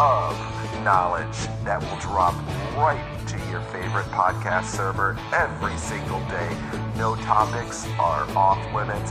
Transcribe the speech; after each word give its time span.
Of 0.00 0.32
knowledge 0.82 1.36
that 1.62 1.78
will 1.78 2.00
drop 2.00 2.34
right 2.74 3.04
to 3.28 3.36
your 3.50 3.60
favorite 3.68 4.06
podcast 4.06 4.64
server 4.64 5.18
every 5.30 5.76
single 5.76 6.20
day. 6.20 6.56
No 6.96 7.16
topics 7.16 7.86
are 7.98 8.24
off 8.34 8.56
limits. 8.74 9.10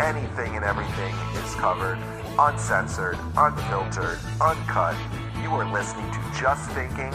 Anything 0.00 0.56
and 0.56 0.64
everything 0.64 1.14
is 1.44 1.54
covered, 1.56 1.98
uncensored, 2.38 3.18
unfiltered, 3.36 4.18
uncut. 4.40 4.96
You 5.42 5.50
are 5.50 5.70
listening 5.70 6.10
to 6.10 6.40
Just 6.40 6.70
Thinking 6.70 7.10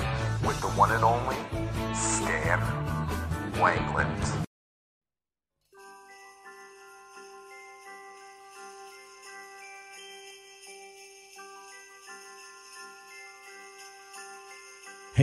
with 0.45 0.61
the 0.61 0.69
one 0.77 0.91
and 0.91 1.03
only 1.03 1.37
Stan 1.95 2.59
Wanglund. 3.53 4.44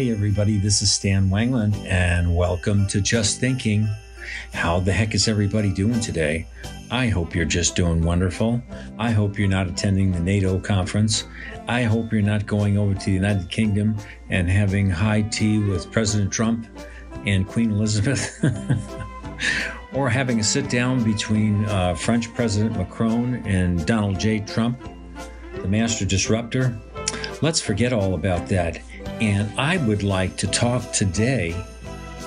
Hey, 0.03 0.11
everybody, 0.11 0.59
this 0.59 0.83
is 0.83 0.91
Stan 0.91 1.31
Wanglund, 1.31 1.77
and 1.87 2.35
welcome 2.35 2.89
to 2.89 3.01
Just 3.01 3.39
Thinking. 3.39 3.87
How 4.53 4.81
the 4.81 4.93
heck 4.93 5.15
is 5.15 5.29
everybody 5.29 5.73
doing 5.73 6.01
today? 6.01 6.45
I 6.91 7.07
hope 7.07 7.37
you're 7.37 7.45
just 7.45 7.77
doing 7.77 8.03
wonderful. 8.03 8.61
I 8.99 9.13
hope 9.13 9.39
you're 9.39 9.47
not 9.47 9.69
attending 9.69 10.11
the 10.11 10.19
NATO 10.19 10.59
conference. 10.59 11.29
I 11.69 11.85
hope 11.85 12.13
you're 12.13 12.21
not 12.21 12.47
going 12.47 12.77
over 12.77 12.95
to 12.95 13.05
the 13.05 13.13
United 13.13 13.49
Kingdom 13.49 13.97
and 14.29 14.51
having 14.51 14.91
high 14.91 15.23
tea 15.23 15.61
with 15.61 15.93
President 15.93 16.33
Trump 16.33 16.67
and 17.25 17.47
Queen 17.47 17.71
Elizabeth. 17.71 18.45
or 19.95 20.11
having 20.11 20.41
a 20.41 20.45
sit 20.45 20.69
down 20.69 21.05
between 21.05 21.65
uh, 21.67 21.95
French 21.95 22.35
President 22.35 22.77
Macron 22.77 23.37
and 23.47 23.87
Donald 23.87 24.19
J. 24.19 24.41
Trump, 24.41 24.83
the 25.55 25.69
master 25.69 26.05
disruptor. 26.05 26.77
Let's 27.41 27.61
forget 27.61 27.93
all 27.93 28.15
about 28.15 28.49
that. 28.49 28.81
And 29.23 29.57
I 29.57 29.77
would 29.77 30.03
like 30.03 30.37
to 30.39 30.49
talk 30.49 30.91
today 30.91 31.55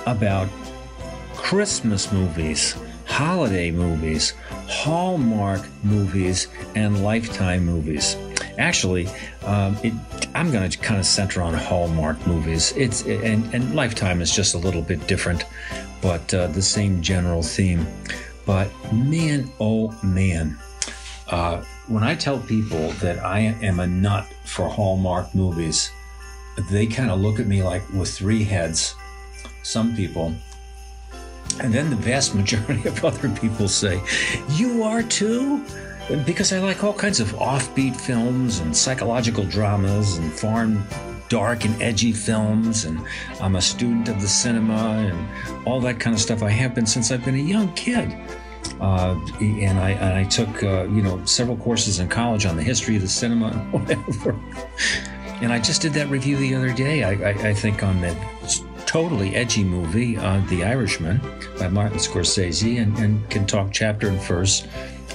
about 0.06 0.48
Christmas 1.34 2.10
movies, 2.10 2.74
holiday 3.04 3.70
movies, 3.70 4.32
Hallmark 4.66 5.60
movies, 5.84 6.48
and 6.74 7.04
Lifetime 7.04 7.66
movies. 7.66 8.16
Actually, 8.56 9.08
um, 9.44 9.76
it, 9.82 9.92
I'm 10.34 10.50
going 10.50 10.70
to 10.70 10.78
kind 10.78 10.98
of 10.98 11.04
center 11.04 11.42
on 11.42 11.52
Hallmark 11.52 12.26
movies. 12.26 12.72
It's 12.78 13.02
and, 13.04 13.44
and 13.54 13.74
Lifetime 13.74 14.22
is 14.22 14.34
just 14.34 14.54
a 14.54 14.58
little 14.58 14.80
bit 14.80 15.06
different, 15.06 15.44
but 16.00 16.32
uh, 16.32 16.46
the 16.46 16.62
same 16.62 17.02
general 17.02 17.42
theme. 17.42 17.86
But 18.46 18.70
man, 18.90 19.52
oh 19.60 19.94
man, 20.02 20.56
uh, 21.28 21.62
when 21.88 22.02
I 22.02 22.14
tell 22.14 22.38
people 22.38 22.88
that 23.02 23.18
I 23.18 23.40
am 23.40 23.80
a 23.80 23.86
nut 23.86 24.26
for 24.46 24.66
Hallmark 24.66 25.34
movies, 25.34 25.90
they 26.70 26.86
kind 26.86 27.10
of 27.10 27.20
look 27.20 27.38
at 27.38 27.46
me 27.46 27.62
like 27.62 27.82
with 27.92 28.10
three 28.10 28.44
heads. 28.44 28.94
Some 29.62 29.94
people. 29.94 30.34
And 31.60 31.72
then 31.72 31.90
the 31.90 31.96
vast 31.96 32.34
majority 32.34 32.88
of 32.88 33.04
other 33.04 33.28
people 33.30 33.68
say, 33.68 34.00
You 34.50 34.82
are 34.82 35.02
too? 35.02 35.64
Because 36.24 36.52
I 36.52 36.60
like 36.60 36.84
all 36.84 36.92
kinds 36.92 37.18
of 37.18 37.32
offbeat 37.32 37.96
films 37.96 38.60
and 38.60 38.76
psychological 38.76 39.44
dramas 39.44 40.18
and 40.18 40.32
foreign 40.32 40.82
dark 41.28 41.64
and 41.64 41.80
edgy 41.82 42.12
films. 42.12 42.84
And 42.84 43.00
I'm 43.40 43.56
a 43.56 43.62
student 43.62 44.08
of 44.08 44.20
the 44.20 44.28
cinema 44.28 45.10
and 45.12 45.66
all 45.66 45.80
that 45.80 45.98
kind 45.98 46.14
of 46.14 46.20
stuff. 46.20 46.42
I 46.42 46.50
have 46.50 46.74
been 46.74 46.86
since 46.86 47.10
I've 47.10 47.24
been 47.24 47.34
a 47.34 47.38
young 47.38 47.72
kid. 47.74 48.16
Uh, 48.80 49.18
and 49.40 49.78
I 49.78 50.20
I 50.20 50.24
took 50.24 50.62
uh, 50.62 50.84
you 50.88 51.00
know 51.00 51.24
several 51.24 51.56
courses 51.56 51.98
in 51.98 52.08
college 52.08 52.46
on 52.46 52.56
the 52.56 52.62
history 52.62 52.96
of 52.96 53.02
the 53.02 53.08
cinema 53.08 53.48
and 53.48 53.72
whatever. 53.72 54.38
And 55.42 55.52
I 55.52 55.58
just 55.58 55.82
did 55.82 55.92
that 55.94 56.08
review 56.08 56.36
the 56.36 56.54
other 56.54 56.72
day. 56.72 57.04
I, 57.04 57.30
I, 57.30 57.48
I 57.48 57.54
think 57.54 57.82
on 57.82 58.00
that 58.00 58.16
totally 58.86 59.34
edgy 59.34 59.64
movie, 59.64 60.16
uh, 60.16 60.40
The 60.48 60.64
Irishman, 60.64 61.20
by 61.58 61.68
Martin 61.68 61.98
Scorsese, 61.98 62.80
and, 62.80 62.96
and 62.98 63.28
can 63.28 63.46
talk 63.46 63.70
chapter 63.72 64.08
and 64.08 64.20
verse. 64.22 64.66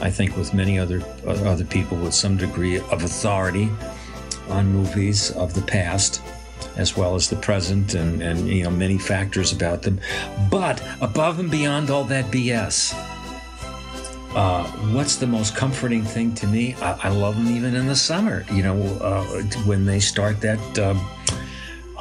I 0.01 0.09
think 0.09 0.37
with 0.37 0.53
many 0.53 0.77
other 0.77 1.01
uh, 1.25 1.31
other 1.43 1.65
people 1.65 1.97
with 1.97 2.13
some 2.13 2.37
degree 2.37 2.77
of 2.77 3.03
authority 3.03 3.69
on 4.49 4.67
movies 4.67 5.31
of 5.31 5.53
the 5.53 5.61
past 5.61 6.21
as 6.77 6.95
well 6.95 7.15
as 7.15 7.29
the 7.29 7.35
present 7.35 7.93
and, 7.93 8.21
and 8.21 8.47
you 8.47 8.63
know 8.63 8.69
many 8.69 8.97
factors 8.97 9.51
about 9.51 9.81
them 9.81 9.99
but 10.49 10.81
above 11.01 11.39
and 11.39 11.51
beyond 11.51 11.89
all 11.89 12.03
that 12.03 12.25
bs 12.25 12.93
uh, 14.35 14.63
what's 14.93 15.17
the 15.17 15.27
most 15.27 15.55
comforting 15.55 16.03
thing 16.03 16.33
to 16.35 16.47
me? 16.47 16.75
I, 16.75 17.07
I, 17.07 17.09
love 17.09 17.35
them 17.35 17.53
even 17.53 17.75
in 17.75 17.87
the 17.87 17.95
summer. 17.95 18.45
You 18.51 18.63
know, 18.63 18.81
uh, 19.01 19.23
when 19.65 19.85
they 19.85 19.99
start 19.99 20.39
that, 20.41 20.79
um, 20.79 21.05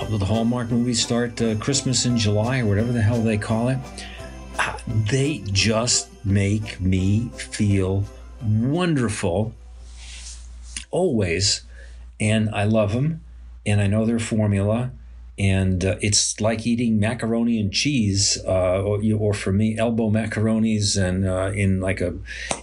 the 0.09 0.25
Hallmark 0.25 0.71
movies 0.71 1.03
start 1.03 1.41
uh, 1.43 1.57
Christmas 1.57 2.07
in 2.07 2.17
July 2.17 2.61
or 2.61 2.67
whatever 2.67 2.93
the 2.93 3.03
hell 3.03 3.21
they 3.21 3.37
call 3.37 3.69
it. 3.69 3.79
Uh, 4.59 4.79
they 4.87 5.43
just 5.47 6.09
make 6.25 6.81
me 6.81 7.31
feel 7.37 8.05
wonderful 8.43 9.53
always. 10.91 11.63
And 12.19 12.51
I 12.51 12.65
love 12.65 12.93
them. 12.93 13.23
and 13.67 13.81
I 13.81 13.87
know 13.87 14.07
their 14.07 14.19
formula. 14.19 14.93
And 15.41 15.83
uh, 15.85 15.97
it's 16.03 16.39
like 16.41 16.67
eating 16.67 17.01
macaroni 17.01 17.59
and 17.59 17.73
cheese, 17.73 18.39
uh, 18.47 18.83
or, 18.83 19.01
or 19.19 19.33
for 19.33 19.53
me, 19.53 19.79
elbow 19.79 20.11
macaronis 20.11 21.03
and 21.03 21.27
uh, 21.27 21.51
in 21.55 21.81
like 21.81 22.03
a 22.03 22.15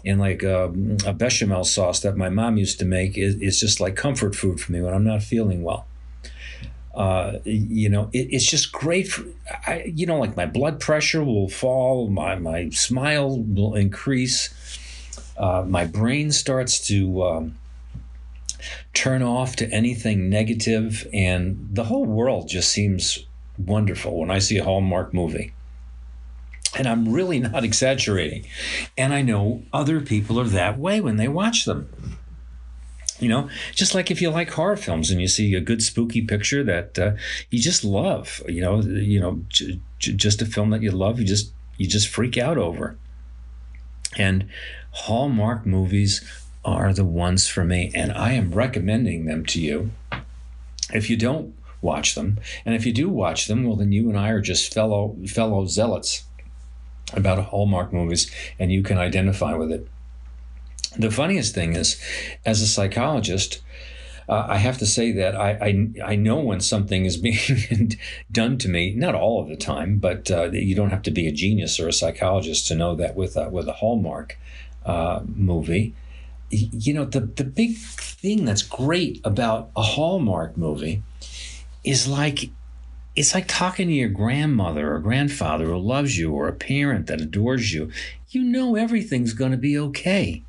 in 0.03 0.19
like 0.19 0.44
a, 0.44 0.65
a 1.06 1.13
bechamel 1.13 1.63
sauce 1.63 2.01
that 2.01 2.15
my 2.15 2.29
mom 2.29 2.57
used 2.57 2.77
to 2.79 2.85
make. 2.85 3.18
Is 3.18 3.35
is 3.41 3.59
just 3.59 3.81
like 3.81 3.95
comfort 3.95 4.35
food 4.35 4.59
for 4.62 4.71
me 4.71 4.81
when 4.81 4.94
I'm 4.94 5.03
not 5.03 5.24
feeling 5.24 5.63
well 5.63 5.88
uh, 6.97 7.38
you 7.44 7.89
know, 7.89 8.09
it, 8.12 8.27
it's 8.31 8.50
just 8.50 8.71
great. 8.71 9.07
For, 9.07 9.23
I, 9.68 9.83
you 9.95 10.07
know, 10.07 10.18
like 10.18 10.35
my 10.35 10.47
blood 10.47 10.80
pressure 10.80 11.23
will 11.23 11.47
fall, 11.47 12.09
my 12.09 12.35
my 12.35 12.69
smile 12.69 13.39
will 13.39 13.75
increase, 13.75 14.50
uh, 15.38 15.63
my 15.68 15.85
brain 15.85 16.31
starts 16.31 16.85
to 16.88 17.23
um, 17.23 17.56
turn 18.94 19.22
off 19.22 19.56
to 19.58 19.72
anything 19.72 20.30
negative, 20.30 21.08
and 21.14 21.69
the 21.72 21.86
whole 21.86 22.06
world 22.06 22.48
just 22.48 22.72
seems 22.72 23.25
wonderful 23.58 24.18
when 24.19 24.31
I 24.31 24.40
see 24.40 24.58
a 24.58 24.64
Hallmark 24.64 25.14
movie. 25.14 25.54
And 26.78 26.88
I'm 26.88 27.12
really 27.12 27.40
not 27.40 27.64
exaggerating. 27.64 28.46
And 28.98 29.14
I 29.14 29.22
know 29.22 29.64
other 29.74 30.00
people 30.02 30.40
are 30.40 30.46
that 30.46 30.78
way 30.78 31.02
when 31.02 31.18
they 31.18 31.28
watch 31.28 31.66
them. 31.66 32.18
You 33.19 33.30
know, 33.30 33.50
just 33.74 33.96
like 33.96 34.12
if 34.12 34.22
you 34.22 34.30
like 34.30 34.52
horror 34.52 34.78
films 34.78 35.10
and 35.10 35.19
you 35.19 35.28
see 35.28 35.56
a 35.56 35.62
good 35.62 35.81
spooky 35.81 36.22
picture 36.22 36.64
that 36.64 37.00
uh, 37.00 37.12
you 37.50 37.60
just 37.60 37.84
love, 37.84 38.44
you 38.48 38.62
know, 38.62 38.80
you 38.81 39.19
know, 39.19 39.42
j- 39.50 39.80
j- 39.98 40.14
just 40.14 40.42
a 40.44 40.46
film 40.46 40.69
that 40.69 40.84
you 40.84 40.92
love, 40.92 41.19
you 41.19 41.25
just 41.25 41.52
you 41.78 41.88
just 41.88 42.08
freak 42.10 42.38
out 42.38 42.60
over. 42.60 42.96
And 44.18 44.48
Hallmark 44.92 45.66
movies 45.66 46.22
are 46.68 46.92
the 46.92 47.06
ones 47.06 47.48
for 47.48 47.64
me, 47.64 47.90
and 47.96 48.12
I 48.12 48.34
am 48.34 48.52
recommending 48.52 49.25
them 49.25 49.46
to 49.48 49.62
you. 49.62 49.92
If 50.94 51.10
you 51.10 51.16
don't 51.16 51.56
watch 51.81 52.14
them, 52.14 52.40
and 52.66 52.75
if 52.75 52.86
you 52.86 52.92
do 52.92 53.08
watch 53.08 53.48
them, 53.48 53.64
well, 53.64 53.78
then 53.78 53.94
you 53.94 54.10
and 54.10 54.19
I 54.19 54.30
are 54.30 54.42
just 54.42 54.74
fellow 54.74 55.16
fellow 55.28 55.66
zealots 55.66 56.25
about 57.14 57.42
Hallmark 57.46 57.94
movies, 57.94 58.30
and 58.60 58.69
you 58.69 58.84
can 58.84 58.98
identify 58.98 59.54
with 59.56 59.72
it. 59.72 59.88
The 60.98 61.10
funniest 61.10 61.56
thing 61.56 61.74
is, 61.74 62.02
as 62.46 62.62
a 62.62 62.68
psychologist, 62.68 63.62
uh, 64.28 64.46
I 64.50 64.58
have 64.58 64.78
to 64.80 64.86
say 64.86 65.14
that 65.14 65.38
I, 65.38 65.52
I 65.52 66.12
I 66.12 66.16
know 66.18 66.40
when 66.40 66.60
something 66.60 67.06
is 67.06 67.16
being 67.30 67.98
done 68.30 68.58
to 68.58 68.68
me. 68.68 68.94
Not 68.94 69.16
all 69.16 69.42
of 69.42 69.48
the 69.48 69.56
time, 69.56 70.00
but 70.00 70.30
uh, 70.30 70.52
you 70.52 70.75
don't 70.75 70.90
have 70.90 71.04
to 71.04 71.12
be 71.12 71.28
a 71.28 71.31
genius 71.31 71.80
or 71.80 71.88
a 71.88 71.94
psychologist 71.94 72.68
to 72.68 72.75
know 72.75 72.94
that 72.96 73.16
with 73.16 73.38
a, 73.38 73.48
with 73.48 73.69
a 73.69 73.74
Hallmark 73.74 74.38
uh, 74.86 75.22
movie. 75.25 75.94
You 76.49 76.94
know 76.94 77.05
the 77.05 77.21
the 77.21 77.44
big 77.44 77.77
thing 77.77 78.45
that's 78.45 78.61
great 78.61 79.19
about 79.23 79.69
a 79.75 79.81
Hallmark 79.81 80.57
movie 80.57 81.03
is 81.83 82.07
like 82.07 82.49
it's 83.15 83.33
like 83.33 83.47
talking 83.47 83.88
to 83.88 83.94
your 83.94 84.09
grandmother 84.09 84.94
or 84.94 84.99
grandfather 84.99 85.65
who 85.65 85.77
loves 85.77 86.17
you 86.17 86.31
or 86.31 86.47
a 86.47 86.53
parent 86.53 87.07
that 87.07 87.21
adores 87.21 87.73
you. 87.73 87.91
You 88.29 88.44
know 88.44 88.75
everything's 88.75 89.33
going 89.33 89.51
to 89.51 89.57
be 89.57 89.77
okay 89.77 90.44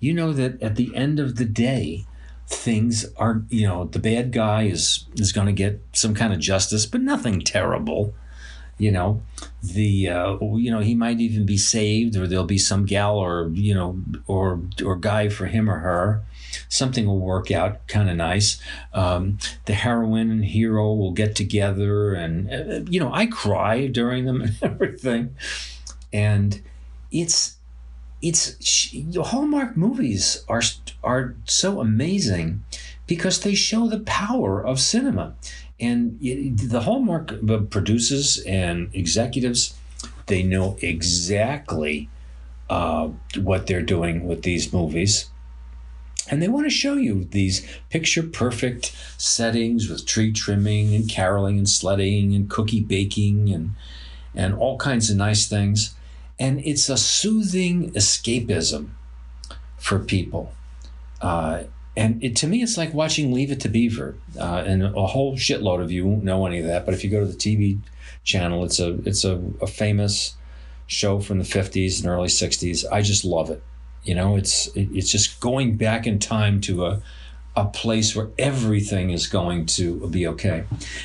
you 0.00 0.12
know 0.12 0.32
that 0.32 0.60
at 0.62 0.76
the 0.76 0.94
end 0.94 1.18
of 1.18 1.36
the 1.36 1.44
day 1.44 2.04
things 2.46 3.06
are 3.16 3.42
you 3.48 3.66
know 3.66 3.84
the 3.86 3.98
bad 3.98 4.32
guy 4.32 4.62
is 4.62 5.06
is 5.16 5.32
going 5.32 5.46
to 5.46 5.52
get 5.52 5.80
some 5.92 6.14
kind 6.14 6.32
of 6.32 6.38
justice 6.38 6.86
but 6.86 7.00
nothing 7.00 7.40
terrible 7.40 8.14
you 8.78 8.90
know 8.90 9.22
the 9.62 10.08
uh, 10.08 10.36
you 10.40 10.70
know 10.70 10.80
he 10.80 10.94
might 10.94 11.20
even 11.20 11.46
be 11.46 11.56
saved 11.56 12.16
or 12.16 12.26
there'll 12.26 12.44
be 12.44 12.58
some 12.58 12.84
gal 12.84 13.16
or 13.16 13.48
you 13.52 13.74
know 13.74 14.00
or 14.26 14.60
or 14.84 14.96
guy 14.96 15.28
for 15.28 15.46
him 15.46 15.70
or 15.70 15.78
her. 15.78 16.22
Something 16.68 17.06
will 17.06 17.18
work 17.18 17.50
out 17.50 17.86
kind 17.86 18.08
of 18.08 18.16
nice. 18.16 18.60
Um, 18.92 19.38
the 19.66 19.74
heroine 19.74 20.30
and 20.30 20.44
hero 20.44 20.94
will 20.94 21.12
get 21.12 21.36
together 21.36 22.14
and 22.14 22.50
uh, 22.50 22.90
you 22.90 22.98
know 23.00 23.12
i 23.12 23.26
cry 23.26 23.86
during 23.86 24.24
them 24.24 24.40
and 24.42 24.56
everything. 24.62 25.34
And 26.12 26.60
it's 27.10 27.56
it's 28.22 28.56
Hallmark 29.16 29.76
movies 29.76 30.44
are 30.48 30.62
are 31.02 31.34
so 31.44 31.80
amazing 31.80 32.64
because 33.06 33.40
they 33.40 33.54
show 33.54 33.86
the 33.88 34.00
power 34.00 34.64
of 34.64 34.80
cinema, 34.80 35.34
and 35.78 36.18
the 36.20 36.80
Hallmark 36.82 37.34
producers 37.70 38.38
and 38.46 38.90
executives 38.94 39.74
they 40.26 40.42
know 40.42 40.76
exactly 40.80 42.08
uh, 42.68 43.08
what 43.36 43.66
they're 43.66 43.82
doing 43.82 44.26
with 44.26 44.42
these 44.42 44.72
movies. 44.72 45.30
And 46.28 46.42
they 46.42 46.48
want 46.48 46.66
to 46.66 46.70
show 46.70 46.94
you 46.94 47.24
these 47.24 47.64
picture 47.90 48.24
perfect 48.24 48.92
settings 49.16 49.88
with 49.88 50.04
tree 50.04 50.32
trimming 50.32 50.92
and 50.92 51.08
caroling 51.08 51.58
and 51.58 51.68
sledding 51.68 52.34
and 52.34 52.50
cookie 52.50 52.80
baking 52.80 53.50
and 53.50 53.74
and 54.34 54.52
all 54.54 54.76
kinds 54.76 55.08
of 55.08 55.16
nice 55.16 55.48
things 55.48 55.94
and 56.38 56.60
it's 56.64 56.88
a 56.88 56.96
soothing 56.96 57.92
escapism 57.92 58.90
for 59.78 59.98
people. 59.98 60.52
Uh, 61.20 61.64
and 61.96 62.22
it, 62.22 62.36
to 62.36 62.46
me, 62.46 62.62
it's 62.62 62.76
like 62.76 62.92
watching 62.92 63.32
Leave 63.32 63.50
It 63.50 63.60
to 63.60 63.68
Beaver, 63.68 64.16
uh, 64.38 64.62
and 64.66 64.82
a 64.82 65.06
whole 65.06 65.36
shitload 65.36 65.82
of 65.82 65.90
you 65.90 66.06
won't 66.06 66.24
know 66.24 66.46
any 66.46 66.58
of 66.58 66.66
that. 66.66 66.84
But 66.84 66.94
if 66.94 67.02
you 67.02 67.10
go 67.10 67.20
to 67.20 67.26
the 67.26 67.36
TV 67.36 67.78
channel, 68.22 68.64
it's 68.64 68.78
a 68.78 68.98
it's 69.06 69.24
a, 69.24 69.42
a 69.62 69.66
famous 69.66 70.36
show 70.86 71.20
from 71.20 71.38
the 71.38 71.44
'50s 71.44 72.00
and 72.00 72.08
early 72.08 72.28
'60s. 72.28 72.84
I 72.92 73.00
just 73.00 73.24
love 73.24 73.50
it. 73.50 73.62
You 74.02 74.14
know, 74.14 74.36
it's 74.36 74.66
it, 74.68 74.88
it's 74.92 75.10
just 75.10 75.40
going 75.40 75.76
back 75.76 76.06
in 76.06 76.18
time 76.18 76.60
to 76.62 76.84
a 76.84 77.02
a 77.56 77.64
place 77.64 78.14
where 78.14 78.28
everything 78.38 79.10
is 79.10 79.26
going 79.26 79.64
to 79.64 80.06
be 80.08 80.26
okay. 80.26 80.64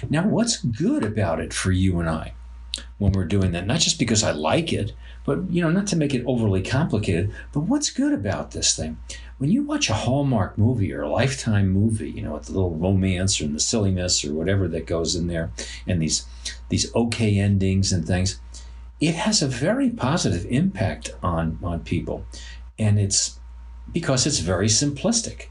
Now, 0.09 0.27
what's 0.27 0.57
good 0.57 1.05
about 1.05 1.39
it 1.39 1.53
for 1.53 1.71
you 1.71 1.99
and 2.01 2.09
I 2.09 2.33
when 2.97 3.13
we're 3.13 3.25
doing 3.25 3.51
that? 3.51 3.65
Not 3.65 3.79
just 3.79 3.97
because 3.97 4.23
I 4.23 4.31
like 4.31 4.73
it, 4.73 4.91
but 5.23 5.49
you 5.49 5.61
know, 5.61 5.69
not 5.69 5.87
to 5.87 5.95
make 5.95 6.13
it 6.13 6.25
overly 6.25 6.61
complicated, 6.61 7.33
but 7.53 7.61
what's 7.61 7.89
good 7.89 8.11
about 8.11 8.51
this 8.51 8.75
thing? 8.75 8.97
When 9.41 9.49
you 9.49 9.63
watch 9.63 9.89
a 9.89 9.95
Hallmark 9.95 10.55
movie 10.55 10.93
or 10.93 11.01
a 11.01 11.09
Lifetime 11.09 11.69
movie, 11.69 12.11
you 12.11 12.21
know, 12.21 12.33
with 12.33 12.45
the 12.45 12.51
little 12.51 12.75
romance 12.75 13.41
and 13.41 13.55
the 13.55 13.59
silliness 13.59 14.23
or 14.23 14.35
whatever 14.35 14.67
that 14.67 14.85
goes 14.85 15.15
in 15.15 15.25
there, 15.25 15.49
and 15.87 15.99
these 15.99 16.27
these 16.69 16.93
okay 16.93 17.39
endings 17.39 17.91
and 17.91 18.05
things, 18.05 18.39
it 18.99 19.15
has 19.15 19.41
a 19.41 19.47
very 19.47 19.89
positive 19.89 20.45
impact 20.45 21.15
on 21.23 21.57
on 21.63 21.79
people, 21.79 22.23
and 22.77 22.99
it's 22.99 23.39
because 23.91 24.27
it's 24.27 24.37
very 24.37 24.67
simplistic. 24.67 25.47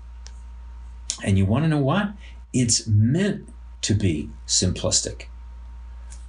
And 1.24 1.36
you 1.36 1.44
want 1.44 1.64
to 1.64 1.68
know 1.68 1.78
what? 1.78 2.12
It's 2.52 2.86
meant 2.86 3.48
to 3.82 3.94
be 3.94 4.30
simplistic 4.46 5.24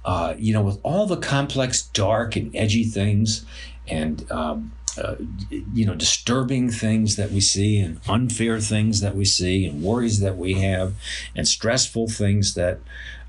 uh, 0.04 0.34
you 0.38 0.52
know, 0.52 0.62
with 0.62 0.78
all 0.82 1.06
the 1.06 1.16
complex, 1.16 1.82
dark, 1.82 2.34
and 2.36 2.54
edgy 2.56 2.84
things, 2.84 3.44
and 3.86 4.30
um, 4.30 4.72
uh, 4.98 5.16
you 5.72 5.86
know, 5.86 5.94
disturbing 5.94 6.70
things 6.70 7.16
that 7.16 7.30
we 7.30 7.40
see, 7.40 7.78
and 7.78 7.98
unfair 8.08 8.60
things 8.60 9.00
that 9.00 9.16
we 9.16 9.24
see, 9.24 9.64
and 9.64 9.82
worries 9.82 10.20
that 10.20 10.36
we 10.36 10.54
have, 10.54 10.94
and 11.34 11.48
stressful 11.48 12.08
things 12.08 12.54
that, 12.54 12.78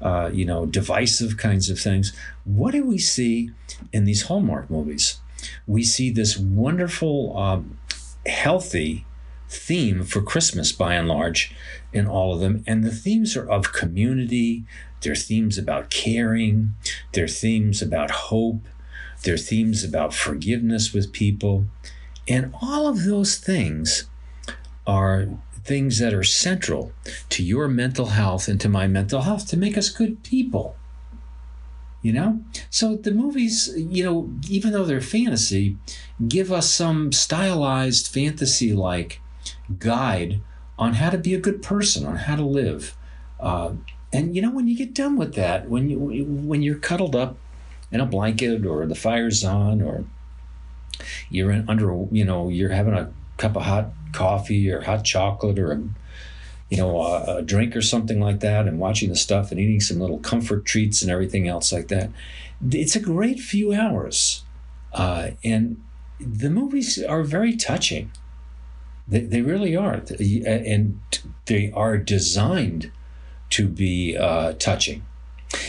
uh, 0.02 0.30
you 0.34 0.44
know, 0.44 0.66
divisive 0.66 1.38
kinds 1.38 1.70
of 1.70 1.80
things. 1.80 2.14
What 2.44 2.72
do 2.72 2.84
we 2.86 2.98
see 2.98 3.52
in 3.94 4.04
these 4.04 4.24
Hallmark 4.24 4.70
movies? 4.70 5.20
We 5.66 5.84
see 5.84 6.10
this 6.10 6.38
wonderful, 6.38 7.38
um, 7.38 7.78
healthy 8.26 9.06
theme 9.50 10.04
for 10.04 10.22
Christmas 10.22 10.72
by 10.72 10.96
and 10.96 11.08
large 11.08 11.56
in 11.94 12.08
all 12.08 12.34
of 12.34 12.40
them. 12.40 12.64
And 12.68 12.84
the 12.84 12.92
themes 12.92 13.38
are 13.38 13.50
of 13.50 13.72
community, 13.72 14.66
they're 15.02 15.16
themes 15.16 15.58
about 15.58 15.90
caring, 15.90 16.74
they're 17.12 17.28
themes 17.28 17.82
about 17.82 18.12
hope, 18.12 18.66
they're 19.24 19.38
themes 19.38 19.84
about 19.84 20.14
forgiveness 20.14 20.94
with 20.94 21.14
people. 21.14 21.66
And 22.28 22.54
all 22.62 22.88
of 22.88 23.04
those 23.06 23.38
things 23.38 24.06
are 24.86 25.28
things 25.64 26.00
that 26.00 26.14
are 26.14 26.24
central 26.24 26.92
to 27.30 27.44
your 27.44 27.68
mental 27.68 28.08
health 28.08 28.48
and 28.48 28.60
to 28.62 28.70
my 28.70 28.86
mental 28.88 29.22
health 29.22 29.48
to 29.48 29.58
make 29.58 29.78
us 29.78 29.90
good 29.90 30.24
people. 30.24 30.76
You 32.02 32.12
know? 32.12 32.44
So 32.70 32.96
the 32.96 33.12
movies, 33.12 33.74
you 33.78 34.04
know, 34.04 34.30
even 34.50 34.74
though 34.74 34.84
they're 34.84 35.02
fantasy, 35.02 35.78
give 36.28 36.52
us 36.52 36.70
some 36.70 37.14
stylized 37.14 38.08
fantasy 38.08 38.74
like 38.74 39.22
guide 39.80 40.42
on 40.78 40.96
how 40.96 41.10
to 41.10 41.18
be 41.18 41.34
a 41.34 41.40
good 41.40 41.62
person, 41.62 42.06
on 42.06 42.18
how 42.18 42.36
to 42.36 42.44
live. 42.44 42.96
Uh, 43.40 43.74
and 44.12 44.36
you 44.36 44.42
know, 44.42 44.52
when 44.52 44.68
you 44.68 44.78
get 44.78 44.94
done 44.94 45.16
with 45.18 45.34
that, 45.36 45.70
when 45.70 45.90
you 45.90 45.98
when 45.98 46.62
you're 46.62 46.78
cuddled 46.78 47.16
up 47.16 47.38
in 47.94 48.02
a 48.02 48.06
blanket 48.06 48.66
or 48.66 48.86
the 48.86 48.96
fire's 48.96 49.44
on 49.44 49.82
or 49.82 50.04
you're 51.30 51.52
in 51.52 51.70
under 51.70 52.06
you 52.12 52.26
know 52.26 52.50
you're 52.50 52.70
having 52.70 52.94
a 52.94 53.12
cup 53.38 53.56
of 53.56 53.64
hot 53.64 53.90
coffee 54.12 54.70
or 54.72 54.82
hot 54.82 55.04
chocolate 55.04 55.60
or 55.60 55.72
a 55.72 55.84
you 56.70 56.78
know 56.78 57.02
a, 57.02 57.38
a 57.38 57.42
drink 57.42 57.76
or 57.76 57.82
something 57.82 58.20
like 58.20 58.40
that 58.40 58.68
and 58.68 58.80
watching 58.80 59.10
the 59.10 59.16
stuff 59.16 59.52
and 59.52 59.60
eating 59.60 59.80
some 59.80 60.00
little 60.00 60.20
comfort 60.20 60.66
treats 60.66 61.02
and 61.02 61.12
everything 61.12 61.48
else 61.48 61.72
like 61.72 61.88
that. 61.88 62.10
It's 62.72 62.96
a 62.96 63.00
great 63.00 63.40
few 63.40 63.74
hours 63.74 64.44
uh, 64.94 65.32
and 65.44 65.82
the 66.20 66.50
movies 66.50 67.02
are 67.04 67.24
very 67.24 67.56
touching. 67.56 68.12
They, 69.08 69.22
they 69.22 69.42
really 69.42 69.76
are. 69.76 70.02
And 70.46 71.00
they 71.46 71.72
are 71.74 71.98
designed 71.98 72.92
to 73.52 73.68
be 73.68 74.18
uh, 74.18 74.54
touching. 74.54 75.04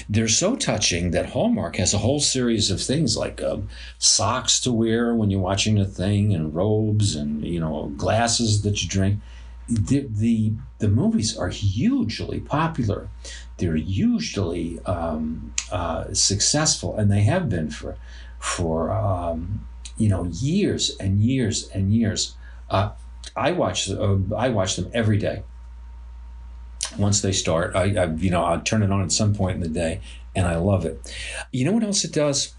They're 0.08 0.28
so 0.28 0.56
touching 0.56 1.10
that 1.12 1.30
Hallmark 1.30 1.76
has 1.76 1.94
a 1.94 1.98
whole 1.98 2.20
series 2.20 2.70
of 2.70 2.80
things 2.80 3.16
like 3.16 3.42
uh, 3.42 3.58
socks 3.98 4.60
to 4.60 4.72
wear 4.72 5.14
when 5.14 5.30
you're 5.30 5.40
watching 5.40 5.78
a 5.78 5.84
thing, 5.84 6.34
and 6.34 6.54
robes, 6.54 7.14
and 7.14 7.44
you 7.44 7.60
know 7.60 7.92
glasses 7.96 8.62
that 8.62 8.82
you 8.82 8.88
drink. 8.88 9.20
The 9.68 10.06
the, 10.10 10.52
the 10.78 10.88
movies 10.88 11.36
are 11.36 11.48
hugely 11.48 12.40
popular. 12.40 13.08
They're 13.56 13.76
usually 13.76 14.78
um, 14.80 15.54
uh, 15.72 16.12
successful, 16.12 16.96
and 16.96 17.10
they 17.10 17.22
have 17.22 17.48
been 17.48 17.70
for 17.70 17.96
for 18.38 18.90
um, 18.90 19.66
you 19.96 20.08
know 20.08 20.24
years 20.24 20.96
and 21.00 21.20
years 21.20 21.68
and 21.68 21.92
years. 21.92 22.36
Uh, 22.68 22.90
I 23.36 23.52
watch 23.52 23.90
uh, 23.90 24.18
I 24.36 24.50
watch 24.50 24.76
them 24.76 24.90
every 24.92 25.18
day 25.18 25.42
once 26.98 27.20
they 27.20 27.32
start. 27.32 27.74
I, 27.74 27.94
I, 27.94 28.04
you 28.06 28.30
know, 28.30 28.44
I'll 28.44 28.60
turn 28.60 28.82
it 28.82 28.90
on 28.90 29.02
at 29.02 29.12
some 29.12 29.34
point 29.34 29.56
in 29.56 29.60
the 29.60 29.68
day, 29.68 30.00
and 30.34 30.46
I 30.46 30.56
love 30.56 30.84
it. 30.84 31.14
You 31.52 31.64
know 31.64 31.72
what 31.72 31.84
else 31.84 32.04
it 32.04 32.12
does? 32.12 32.54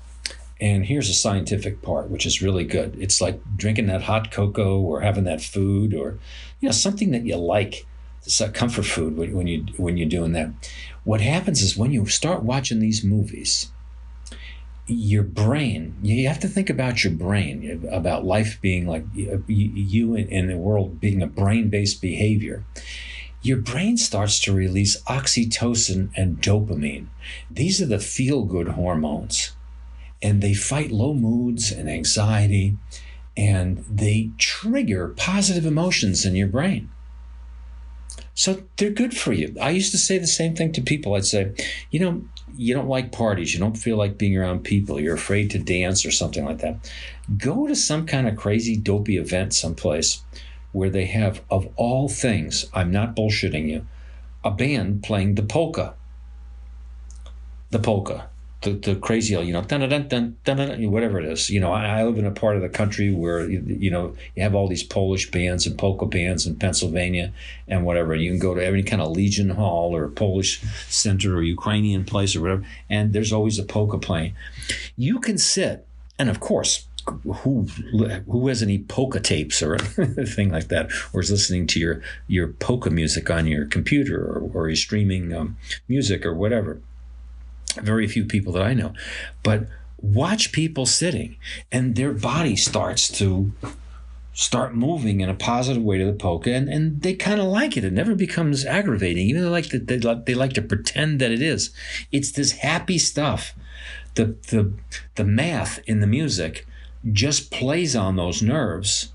And 0.62 0.86
here's 0.86 1.10
a 1.10 1.14
scientific 1.14 1.82
part, 1.82 2.10
which 2.10 2.26
is 2.26 2.42
really 2.42 2.64
good. 2.64 2.96
It's 3.00 3.20
like 3.20 3.42
drinking 3.58 3.88
that 3.88 4.04
hot 4.04 4.32
cocoa 4.32 4.80
or 4.80 5.02
having 5.02 5.26
that 5.26 5.42
food, 5.42 5.94
or 5.94 6.20
you 6.60 6.70
know, 6.70 6.74
something 6.74 7.12
that 7.12 7.26
you 7.26 7.36
like. 7.36 7.86
It's 8.24 8.42
a 8.42 8.50
comfort 8.50 8.86
food 8.86 9.18
when 9.18 9.48
you 9.48 9.66
when 9.78 9.98
you're 9.98 10.10
doing 10.10 10.32
that. 10.32 10.50
What 11.04 11.22
happens 11.22 11.62
is 11.62 11.78
when 11.78 11.92
you 11.92 12.08
start 12.08 12.42
watching 12.42 12.80
these 12.80 13.04
movies, 13.04 13.70
your 14.88 15.24
brain 15.24 15.96
you 16.04 16.28
have 16.28 16.40
to 16.40 16.48
think 16.48 16.70
about 16.70 17.04
your 17.04 17.12
brain 17.12 17.88
about 17.92 18.24
life 18.24 18.60
being 18.62 18.86
like 18.86 19.04
you 19.16 20.14
in 20.16 20.48
the 20.48 20.58
world 20.58 21.00
being 21.00 21.24
a 21.24 21.28
brain-based 21.28 22.00
behavior 22.02 22.64
your 23.46 23.58
brain 23.58 23.96
starts 23.96 24.40
to 24.40 24.54
release 24.54 25.02
oxytocin 25.04 26.10
and 26.16 26.42
dopamine. 26.42 27.06
These 27.50 27.80
are 27.82 27.86
the 27.86 28.00
feel 28.00 28.44
good 28.44 28.70
hormones, 28.70 29.52
and 30.22 30.42
they 30.42 30.56
fight 30.56 30.92
low 30.92 31.14
moods 31.14 31.72
and 31.72 31.88
anxiety, 31.88 32.78
and 33.38 33.86
they 33.90 34.32
trigger 34.40 35.10
positive 35.10 35.66
emotions 35.66 36.26
in 36.26 36.36
your 36.36 36.48
brain. 36.48 36.90
So 38.34 38.64
they're 38.78 38.90
good 38.90 39.16
for 39.16 39.32
you. 39.32 39.56
I 39.62 39.70
used 39.70 39.92
to 39.92 39.98
say 39.98 40.18
the 40.18 40.28
same 40.28 40.56
thing 40.56 40.72
to 40.74 40.82
people. 40.82 41.14
I'd 41.14 41.26
say, 41.26 41.54
you 41.92 42.00
know, 42.00 42.24
you 42.58 42.74
don't 42.74 42.88
like 42.88 43.12
parties, 43.12 43.54
you 43.54 43.60
don't 43.60 43.78
feel 43.78 43.98
like 43.98 44.18
being 44.18 44.36
around 44.36 44.64
people, 44.64 45.00
you're 45.00 45.16
afraid 45.16 45.52
to 45.52 45.60
dance 45.60 46.06
or 46.06 46.12
something 46.12 46.46
like 46.46 46.60
that. 46.60 46.92
Go 47.38 47.68
to 47.68 47.76
some 47.76 48.06
kind 48.06 48.28
of 48.28 48.36
crazy, 48.36 48.76
dopey 48.76 49.18
event 49.18 49.54
someplace 49.54 50.24
where 50.76 50.90
they 50.90 51.06
have, 51.06 51.42
of 51.50 51.70
all 51.78 52.10
things, 52.10 52.66
I'm 52.74 52.92
not 52.92 53.16
bullshitting 53.16 53.70
you, 53.70 53.88
a 54.44 54.52
band 54.52 55.04
playing 55.04 55.36
the 55.36 55.44
polka. 55.44 55.94
The 57.72 57.80
polka. 57.80 58.28
The, 58.62 58.72
the 58.72 58.96
crazy, 58.96 59.36
you 59.36 59.54
know, 59.54 59.62
dun, 59.62 59.88
dun, 59.88 60.08
dun, 60.10 60.36
dun, 60.44 60.92
whatever 60.92 61.18
it 61.20 61.26
is. 61.26 61.50
You 61.50 61.62
know, 61.62 61.72
I, 61.72 62.00
I 62.00 62.04
live 62.04 62.18
in 62.18 62.26
a 62.26 62.32
part 62.32 62.58
of 62.58 62.62
the 62.62 62.68
country 62.68 63.10
where, 63.12 63.48
you 63.50 63.90
know, 63.90 64.16
you 64.36 64.44
have 64.44 64.54
all 64.54 64.68
these 64.68 64.84
Polish 64.84 65.32
bands 65.32 65.66
and 65.66 65.78
polka 65.78 66.08
bands 66.08 66.46
in 66.46 66.58
Pennsylvania 66.58 67.32
and 67.70 67.86
whatever. 67.86 68.14
You 68.14 68.32
can 68.32 68.40
go 68.40 68.54
to 68.54 68.66
any 68.66 68.84
kind 68.84 69.02
of 69.02 69.12
Legion 69.12 69.52
Hall 69.52 69.96
or 69.96 70.08
Polish 70.10 70.62
center 70.90 71.38
or 71.38 71.44
Ukrainian 71.44 72.04
place 72.04 72.36
or 72.36 72.42
whatever, 72.42 72.66
and 72.90 73.14
there's 73.14 73.32
always 73.32 73.60
a 73.60 73.64
polka 73.64 73.98
playing. 73.98 74.34
You 74.98 75.20
can 75.20 75.38
sit, 75.38 75.86
and 76.20 76.30
of 76.30 76.40
course, 76.40 76.88
who 77.08 77.64
who 77.64 78.48
has 78.48 78.62
any 78.62 78.80
polka 78.80 79.20
tapes 79.20 79.62
or 79.62 79.76
anything 79.98 80.52
like 80.52 80.68
that, 80.70 80.92
or 81.14 81.22
is 81.22 81.32
listening 81.32 81.68
to 81.68 81.80
your 81.80 82.02
your 82.28 82.48
polka 82.48 82.90
music 82.90 83.30
on 83.30 83.48
your 83.48 83.66
computer 83.66 84.24
or, 84.24 84.50
or 84.54 84.70
is 84.70 84.82
streaming 84.82 85.34
um, 85.34 85.58
music 85.88 86.26
or 86.26 86.34
whatever. 86.34 86.82
Very 87.82 88.08
few 88.08 88.26
people 88.26 88.54
that 88.54 88.64
I 88.64 88.74
know, 88.74 88.94
but 89.44 89.68
watch 90.02 90.52
people 90.52 90.86
sitting 90.86 91.36
and 91.72 91.96
their 91.96 92.14
body 92.14 92.56
starts 92.56 93.10
to 93.10 93.52
start 94.34 94.76
moving 94.76 95.22
in 95.22 95.30
a 95.30 95.34
positive 95.34 95.82
way 95.82 95.98
to 95.98 96.06
the 96.06 96.14
polka 96.14 96.54
and, 96.54 96.68
and 96.68 97.02
they 97.02 97.14
kind 97.14 97.40
of 97.40 97.48
like 97.48 97.78
it. 97.78 97.86
It 97.86 97.94
never 97.94 98.16
becomes 98.16 98.66
aggravating. 98.66 99.28
Even 99.28 99.44
though 99.44 99.50
like 99.50 99.70
they, 99.70 99.78
they, 99.78 99.98
they 99.98 100.34
like 100.34 100.54
to 100.54 100.62
pretend 100.62 101.20
that 101.22 101.32
it 101.32 101.42
is. 101.42 101.72
It's 102.12 102.32
this 102.32 102.52
happy 102.54 102.98
stuff. 102.98 103.54
The 104.16 104.36
the 104.50 104.74
the 105.16 105.24
math 105.24 105.80
in 105.88 106.00
the 106.00 106.08
music 106.08 106.66
just 107.12 107.52
plays 107.52 107.96
on 107.96 108.16
those 108.16 108.42
nerves 108.42 109.12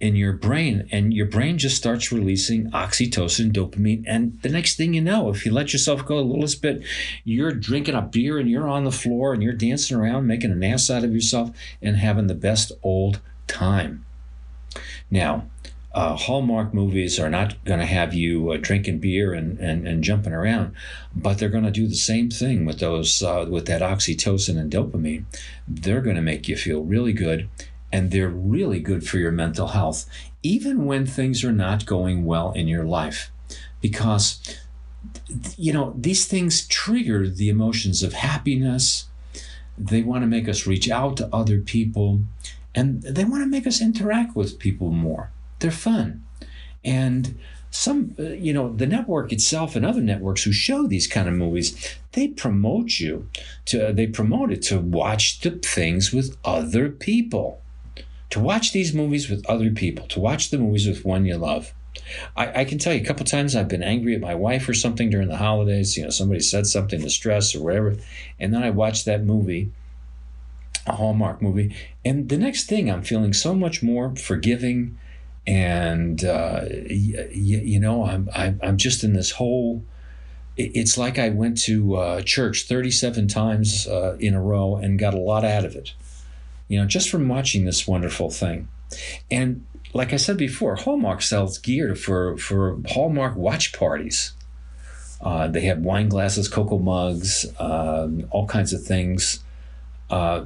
in 0.00 0.16
your 0.16 0.32
brain 0.32 0.88
and 0.90 1.12
your 1.12 1.26
brain 1.26 1.58
just 1.58 1.76
starts 1.76 2.10
releasing 2.10 2.70
oxytocin 2.70 3.52
dopamine 3.52 4.02
and 4.06 4.40
the 4.40 4.48
next 4.48 4.76
thing 4.76 4.94
you 4.94 5.00
know 5.00 5.28
if 5.28 5.44
you 5.44 5.52
let 5.52 5.74
yourself 5.74 6.06
go 6.06 6.18
a 6.18 6.20
little 6.20 6.60
bit 6.60 6.82
you're 7.22 7.52
drinking 7.52 7.94
a 7.94 8.00
beer 8.00 8.38
and 8.38 8.50
you're 8.50 8.68
on 8.68 8.84
the 8.84 8.90
floor 8.90 9.34
and 9.34 9.42
you're 9.42 9.52
dancing 9.52 9.96
around 9.96 10.26
making 10.26 10.50
an 10.50 10.64
ass 10.64 10.90
out 10.90 11.04
of 11.04 11.12
yourself 11.12 11.50
and 11.82 11.96
having 11.96 12.28
the 12.28 12.34
best 12.34 12.72
old 12.82 13.20
time. 13.50 14.06
Now 15.10 15.46
uh, 15.92 16.16
Hallmark 16.16 16.72
movies 16.72 17.18
are 17.18 17.30
not 17.30 17.62
going 17.64 17.80
to 17.80 17.86
have 17.86 18.14
you 18.14 18.52
uh, 18.52 18.58
drinking 18.60 19.00
beer 19.00 19.32
and, 19.32 19.58
and, 19.58 19.88
and 19.88 20.04
jumping 20.04 20.32
around, 20.32 20.72
but 21.14 21.38
they're 21.38 21.48
going 21.48 21.64
to 21.64 21.70
do 21.70 21.88
the 21.88 21.96
same 21.96 22.30
thing 22.30 22.64
with 22.64 22.78
those 22.78 23.22
uh, 23.22 23.46
with 23.48 23.66
that 23.66 23.82
oxytocin 23.82 24.56
and 24.56 24.70
dopamine. 24.70 25.24
They're 25.66 26.00
going 26.00 26.16
to 26.16 26.22
make 26.22 26.46
you 26.46 26.56
feel 26.56 26.84
really 26.84 27.12
good, 27.12 27.48
and 27.92 28.10
they're 28.10 28.28
really 28.28 28.78
good 28.78 29.06
for 29.06 29.18
your 29.18 29.32
mental 29.32 29.68
health, 29.68 30.08
even 30.42 30.84
when 30.84 31.06
things 31.06 31.42
are 31.42 31.52
not 31.52 31.86
going 31.86 32.24
well 32.24 32.52
in 32.52 32.68
your 32.68 32.84
life, 32.84 33.32
because 33.80 34.56
you 35.56 35.72
know 35.72 35.92
these 35.98 36.24
things 36.24 36.68
trigger 36.68 37.28
the 37.28 37.48
emotions 37.48 38.04
of 38.04 38.12
happiness. 38.12 39.06
They 39.76 40.02
want 40.02 40.22
to 40.22 40.28
make 40.28 40.48
us 40.48 40.66
reach 40.66 40.88
out 40.88 41.16
to 41.16 41.34
other 41.34 41.58
people, 41.58 42.20
and 42.76 43.02
they 43.02 43.24
want 43.24 43.42
to 43.42 43.48
make 43.48 43.66
us 43.66 43.80
interact 43.80 44.36
with 44.36 44.60
people 44.60 44.90
more 44.90 45.32
they're 45.60 45.70
fun. 45.70 46.24
And 46.84 47.38
some, 47.70 48.16
uh, 48.18 48.22
you 48.22 48.52
know, 48.52 48.72
the 48.74 48.86
network 48.86 49.32
itself 49.32 49.76
and 49.76 49.86
other 49.86 50.00
networks 50.00 50.42
who 50.42 50.52
show 50.52 50.86
these 50.86 51.06
kind 51.06 51.28
of 51.28 51.34
movies, 51.34 51.96
they 52.12 52.28
promote 52.28 52.98
you 52.98 53.28
to, 53.66 53.92
they 53.92 54.06
promote 54.06 54.50
it 54.50 54.62
to 54.62 54.78
watch 54.80 55.40
the 55.40 55.50
things 55.50 56.12
with 56.12 56.36
other 56.44 56.88
people, 56.88 57.62
to 58.30 58.40
watch 58.40 58.72
these 58.72 58.92
movies 58.92 59.30
with 59.30 59.46
other 59.46 59.70
people, 59.70 60.06
to 60.08 60.20
watch 60.20 60.50
the 60.50 60.58
movies 60.58 60.86
with 60.86 61.04
one 61.04 61.24
you 61.24 61.36
love. 61.36 61.72
I, 62.36 62.60
I, 62.60 62.64
can 62.64 62.78
tell 62.78 62.92
you 62.92 63.00
a 63.00 63.04
couple 63.04 63.24
times 63.24 63.54
I've 63.54 63.68
been 63.68 63.84
angry 63.84 64.16
at 64.16 64.20
my 64.20 64.34
wife 64.34 64.68
or 64.68 64.74
something 64.74 65.10
during 65.10 65.28
the 65.28 65.36
holidays. 65.36 65.96
You 65.96 66.04
know, 66.04 66.10
somebody 66.10 66.40
said 66.40 66.66
something 66.66 67.00
to 67.00 67.10
stress 67.10 67.54
or 67.54 67.62
whatever, 67.62 67.96
and 68.38 68.52
then 68.52 68.64
I 68.64 68.70
watched 68.70 69.04
that 69.04 69.24
movie, 69.24 69.70
a 70.86 70.96
Hallmark 70.96 71.40
movie, 71.40 71.74
and 72.04 72.28
the 72.28 72.38
next 72.38 72.66
thing 72.66 72.90
I'm 72.90 73.02
feeling 73.02 73.32
so 73.32 73.54
much 73.54 73.80
more 73.82 74.14
forgiving 74.16 74.98
and 75.50 76.24
uh, 76.24 76.60
y- 76.64 77.28
you 77.32 77.80
know 77.80 78.04
I'm, 78.04 78.30
I'm 78.62 78.76
just 78.76 79.02
in 79.02 79.14
this 79.14 79.32
whole 79.32 79.82
it's 80.56 80.96
like 80.96 81.18
i 81.18 81.28
went 81.30 81.60
to 81.62 81.96
uh, 81.96 82.22
church 82.22 82.66
37 82.68 83.26
times 83.26 83.86
uh, 83.88 84.16
in 84.20 84.34
a 84.34 84.40
row 84.40 84.76
and 84.76 84.98
got 84.98 85.12
a 85.14 85.18
lot 85.18 85.44
out 85.44 85.64
of 85.64 85.74
it 85.74 85.92
you 86.68 86.78
know 86.78 86.86
just 86.86 87.10
from 87.10 87.28
watching 87.28 87.64
this 87.64 87.86
wonderful 87.86 88.30
thing. 88.30 88.68
And 89.30 89.66
like 89.92 90.12
i 90.12 90.16
said 90.16 90.36
before 90.36 90.76
hallmark 90.76 91.20
sells 91.20 91.58
gear 91.58 91.96
for 91.96 92.36
for 92.38 92.78
hallmark 92.88 93.34
watch 93.36 93.72
parties. 93.72 94.32
Uh, 95.20 95.48
they 95.48 95.62
have 95.62 95.80
wine 95.80 96.08
glasses 96.08 96.48
cocoa 96.48 96.78
mugs 96.78 97.44
um, 97.58 98.26
all 98.30 98.46
kinds 98.46 98.72
of 98.72 98.84
things. 98.84 99.40
Uh, 100.08 100.44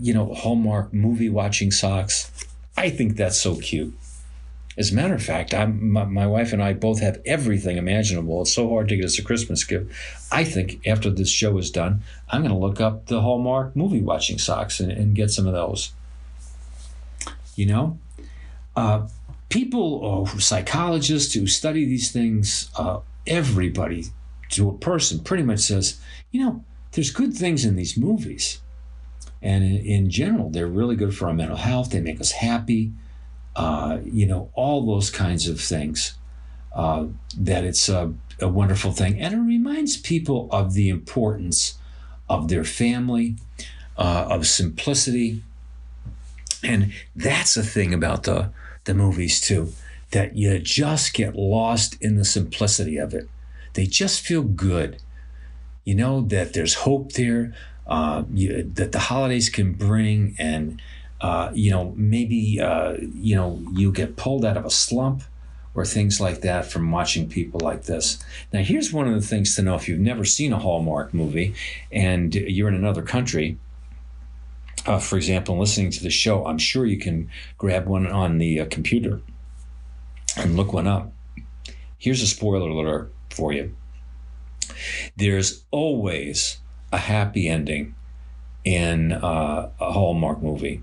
you 0.00 0.14
know 0.14 0.32
hallmark 0.32 0.92
movie 0.94 1.28
watching 1.28 1.70
socks. 1.70 2.30
I 2.76 2.88
think 2.88 3.16
that's 3.16 3.38
so 3.38 3.56
cute 3.56 3.94
as 4.76 4.90
a 4.90 4.94
matter 4.94 5.14
of 5.14 5.22
fact, 5.22 5.52
I'm, 5.52 5.90
my, 5.90 6.04
my, 6.04 6.26
wife 6.26 6.52
and 6.52 6.62
I 6.62 6.72
both 6.72 7.00
have 7.00 7.20
everything 7.26 7.76
imaginable. 7.76 8.42
It's 8.42 8.54
so 8.54 8.68
hard 8.70 8.88
to 8.88 8.96
get 8.96 9.04
us 9.04 9.18
a 9.18 9.22
Christmas 9.22 9.64
gift. 9.64 9.92
I 10.30 10.44
think 10.44 10.86
after 10.86 11.10
this 11.10 11.28
show 11.28 11.58
is 11.58 11.70
done, 11.70 12.02
I'm 12.30 12.40
going 12.40 12.54
to 12.54 12.58
look 12.58 12.80
up 12.80 13.06
the 13.06 13.20
Hallmark 13.20 13.76
movie 13.76 14.00
watching 14.00 14.38
socks 14.38 14.80
and, 14.80 14.90
and 14.90 15.14
get 15.14 15.30
some 15.30 15.46
of 15.46 15.52
those. 15.52 15.92
You 17.54 17.66
know, 17.66 17.98
uh, 18.74 19.08
people 19.50 19.94
or 19.96 20.26
psychologists 20.40 21.34
who 21.34 21.46
study 21.46 21.84
these 21.84 22.10
things, 22.10 22.70
uh, 22.76 23.00
everybody 23.26 24.06
to 24.50 24.70
a 24.70 24.78
person 24.78 25.20
pretty 25.20 25.42
much 25.42 25.60
says, 25.60 26.00
you 26.30 26.42
know, 26.42 26.64
there's 26.92 27.10
good 27.10 27.34
things 27.34 27.66
in 27.66 27.76
these 27.76 27.98
movies. 27.98 28.60
And 29.42 29.64
in, 29.64 29.76
in 29.84 30.10
general, 30.10 30.48
they're 30.48 30.66
really 30.66 30.96
good 30.96 31.14
for 31.14 31.26
our 31.26 31.34
mental 31.34 31.56
health. 31.56 31.90
They 31.90 32.00
make 32.00 32.20
us 32.20 32.32
happy 32.32 32.92
uh, 33.56 33.98
you 34.04 34.26
know, 34.26 34.50
all 34.54 34.84
those 34.86 35.10
kinds 35.10 35.48
of 35.48 35.60
things. 35.60 36.14
Uh, 36.74 37.06
that 37.36 37.64
it's 37.64 37.90
a, 37.90 38.14
a, 38.40 38.48
wonderful 38.48 38.92
thing. 38.92 39.20
And 39.20 39.34
it 39.34 39.40
reminds 39.40 39.98
people 39.98 40.48
of 40.50 40.72
the 40.72 40.88
importance 40.88 41.76
of 42.30 42.48
their 42.48 42.64
family, 42.64 43.36
uh, 43.98 44.26
of 44.30 44.46
simplicity. 44.46 45.42
And 46.64 46.94
that's 47.14 47.52
the 47.52 47.62
thing 47.62 47.92
about 47.92 48.22
the, 48.22 48.52
the 48.84 48.94
movies, 48.94 49.38
too, 49.38 49.74
that 50.12 50.34
you 50.34 50.58
just 50.60 51.12
get 51.12 51.36
lost 51.36 52.00
in 52.00 52.16
the 52.16 52.24
simplicity 52.24 52.96
of 52.96 53.12
it. 53.12 53.28
they 53.74 53.84
just 53.84 54.22
feel 54.22 54.42
good. 54.42 54.96
You 55.84 55.94
know 55.94 56.22
that 56.22 56.54
there's 56.54 56.74
hope 56.74 57.12
there, 57.12 57.54
uh, 57.86 58.22
you, 58.32 58.62
that 58.62 58.92
the 58.92 58.98
holidays 58.98 59.50
can 59.50 59.72
bring, 59.74 60.36
and 60.38 60.80
uh, 61.22 61.50
you 61.54 61.70
know 61.70 61.94
maybe 61.96 62.60
uh, 62.60 62.96
you 63.14 63.34
know 63.34 63.62
you 63.72 63.92
get 63.92 64.16
pulled 64.16 64.44
out 64.44 64.56
of 64.56 64.64
a 64.64 64.70
slump 64.70 65.22
or 65.74 65.86
things 65.86 66.20
like 66.20 66.42
that 66.42 66.66
from 66.66 66.90
watching 66.90 67.28
people 67.28 67.58
like 67.60 67.84
this. 67.84 68.22
Now, 68.52 68.60
here's 68.60 68.92
one 68.92 69.08
of 69.08 69.14
the 69.14 69.26
things 69.26 69.56
to 69.56 69.62
know 69.62 69.74
if 69.74 69.88
you've 69.88 70.00
never 70.00 70.24
seen 70.24 70.52
a 70.52 70.58
Hallmark 70.58 71.14
movie 71.14 71.54
and 71.90 72.34
you're 72.34 72.68
in 72.68 72.74
another 72.74 73.00
country. 73.00 73.56
Uh, 74.84 74.98
for 74.98 75.16
example, 75.16 75.58
listening 75.58 75.90
to 75.92 76.02
the 76.02 76.10
show, 76.10 76.44
I'm 76.44 76.58
sure 76.58 76.84
you 76.84 76.98
can 76.98 77.30
grab 77.56 77.86
one 77.86 78.06
on 78.06 78.36
the 78.36 78.60
uh, 78.60 78.66
computer 78.66 79.22
and 80.36 80.56
look 80.56 80.74
one 80.74 80.86
up. 80.86 81.12
Here's 81.96 82.20
a 82.20 82.26
spoiler 82.26 82.68
alert 82.68 83.10
for 83.30 83.52
you 83.52 83.74
there's 85.16 85.64
always 85.70 86.58
a 86.92 86.98
happy 86.98 87.48
ending 87.48 87.94
in 88.64 89.12
uh, 89.12 89.70
a 89.80 89.92
Hallmark 89.92 90.42
movie. 90.42 90.82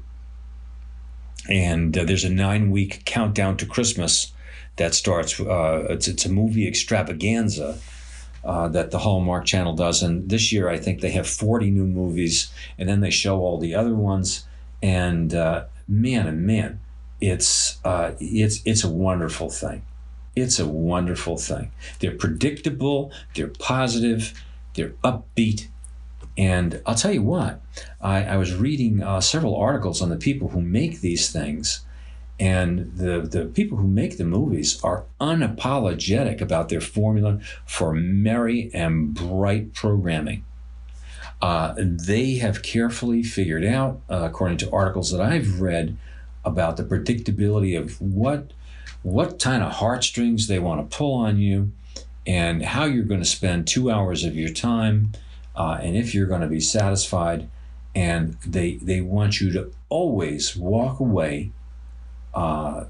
And 1.50 1.98
uh, 1.98 2.04
there's 2.04 2.24
a 2.24 2.30
nine 2.30 2.72
week 2.72 3.04
countdown 3.06 3.58
to 3.58 3.66
Christmas 3.66 4.32
that 4.76 4.94
starts. 4.94 5.40
Uh, 5.40 5.88
it's, 5.90 6.08
it's 6.08 6.26
a 6.26 6.30
movie 6.30 6.68
extravaganza 6.68 7.80
uh, 8.44 8.68
that 8.70 8.92
the 8.92 9.00
Hallmark 9.00 9.46
Channel 9.46 9.76
does. 9.76 10.02
And 10.02 10.30
this 10.30 10.52
year, 10.52 10.70
I 10.70 10.78
think 10.78 11.02
they 11.02 11.12
have 11.12 11.28
40 11.28 11.72
new 11.72 11.86
movies, 11.86 12.52
and 12.78 12.88
then 12.88 13.02
they 13.02 13.10
show 13.10 13.40
all 13.40 13.58
the 13.58 13.76
other 13.76 13.96
ones. 13.96 14.46
And 14.82 15.34
uh, 15.34 15.66
man, 15.88 16.28
and 16.28 16.46
man, 16.46 16.80
it's 17.20 17.80
uh, 17.84 18.12
it's 18.20 18.62
it's 18.66 18.84
a 18.84 18.90
wonderful 18.90 19.50
thing. 19.50 19.84
It's 20.36 20.60
a 20.60 20.68
wonderful 20.68 21.38
thing. 21.38 21.72
They're 22.00 22.16
predictable. 22.16 23.12
They're 23.36 23.48
positive. 23.48 24.42
They're 24.76 24.94
upbeat. 25.04 25.68
And 26.40 26.82
I'll 26.86 26.96
tell 26.96 27.12
you 27.12 27.22
what, 27.22 27.62
I, 28.00 28.24
I 28.24 28.38
was 28.38 28.56
reading 28.56 29.04
uh, 29.04 29.20
several 29.20 29.58
articles 29.58 30.02
on 30.02 30.08
the 30.08 30.16
people 30.16 30.48
who 30.48 30.62
make 30.62 31.02
these 31.02 31.30
things 31.30 31.82
and 32.40 32.96
the, 32.96 33.20
the 33.20 33.48
people 33.48 33.78
who 33.78 33.88
make 33.90 34.18
the 34.18 34.24
movies 34.24 34.82
are 34.82 35.04
unapologetic 35.20 36.40
about 36.40 36.70
their 36.70 36.80
formula 36.80 37.42
for 37.66 37.94
merry 37.94 38.72
and 38.74 39.14
bright 39.14 39.74
programming. 39.74 40.46
Uh, 41.42 41.74
they 41.78 42.36
have 42.36 42.64
carefully 42.64 43.22
figured 43.22 43.66
out, 43.66 44.00
uh, 44.10 44.22
according 44.24 44.60
to 44.60 44.72
articles 44.72 45.12
that 45.12 45.20
I've 45.20 45.60
read, 45.60 45.98
about 46.46 46.78
the 46.78 46.84
predictability 46.84 47.78
of 47.78 48.00
what 48.02 48.54
what 49.04 49.40
kind 49.40 49.62
of 49.62 49.74
heartstrings 49.74 50.48
they 50.48 50.60
want 50.60 50.90
to 50.90 50.98
pull 50.98 51.16
on 51.16 51.38
you, 51.38 51.72
and 52.26 52.64
how 52.64 52.86
you're 52.86 53.04
going 53.04 53.22
to 53.22 53.26
spend 53.26 53.68
two 53.68 53.92
hours 53.92 54.24
of 54.24 54.36
your 54.36 54.50
time, 54.50 55.12
uh, 55.56 55.80
and 55.82 55.96
if 55.96 56.14
you're 56.14 56.28
going 56.28 56.42
to 56.42 56.48
be 56.48 56.62
satisfied. 56.62 57.50
And 57.96 58.38
they 58.46 58.76
they 58.76 59.02
want 59.02 59.42
you 59.42 59.52
to 59.54 59.72
always 59.90 60.56
walk 60.56 61.00
away 61.00 61.52
uh, 62.36 62.86